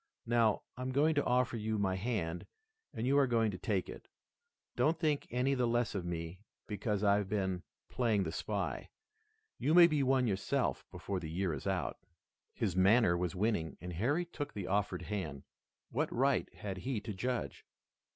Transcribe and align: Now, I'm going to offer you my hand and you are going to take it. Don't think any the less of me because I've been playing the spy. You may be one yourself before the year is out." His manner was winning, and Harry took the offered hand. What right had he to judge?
Now, 0.25 0.63
I'm 0.77 0.91
going 0.91 1.13
to 1.13 1.25
offer 1.25 1.57
you 1.57 1.77
my 1.77 1.93
hand 1.93 2.47
and 2.91 3.05
you 3.05 3.19
are 3.19 3.27
going 3.27 3.51
to 3.51 3.59
take 3.59 3.87
it. 3.87 4.07
Don't 4.75 4.97
think 4.97 5.27
any 5.29 5.53
the 5.53 5.67
less 5.67 5.93
of 5.93 6.05
me 6.07 6.39
because 6.65 7.03
I've 7.03 7.29
been 7.29 7.61
playing 7.87 8.23
the 8.23 8.31
spy. 8.31 8.89
You 9.59 9.75
may 9.75 9.85
be 9.85 10.01
one 10.01 10.25
yourself 10.25 10.87
before 10.89 11.19
the 11.19 11.29
year 11.29 11.53
is 11.53 11.67
out." 11.67 11.99
His 12.55 12.75
manner 12.75 13.15
was 13.15 13.35
winning, 13.35 13.77
and 13.79 13.93
Harry 13.93 14.25
took 14.25 14.53
the 14.55 14.65
offered 14.65 15.03
hand. 15.03 15.43
What 15.91 16.11
right 16.11 16.51
had 16.51 16.77
he 16.79 16.99
to 17.01 17.13
judge? 17.13 17.63